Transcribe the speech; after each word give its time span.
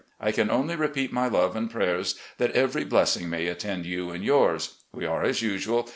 I 0.19 0.31
can 0.31 0.49
only 0.49 0.75
repeat 0.75 1.13
my 1.13 1.27
love 1.27 1.55
and 1.55 1.69
prayers 1.69 2.15
that 2.39 2.53
every 2.53 2.83
blessing 2.83 3.29
may 3.29 3.45
attend 3.45 3.85
you 3.85 4.09
and 4.09 4.23
yours. 4.23 4.81
We 4.91 5.05
are 5.05 5.21
as 5.23 5.43
usual. 5.43 5.87